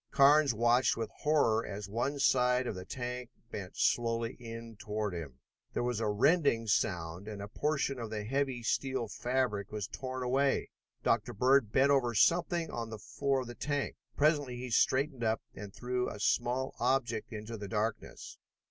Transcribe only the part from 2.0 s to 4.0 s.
side of the tank bent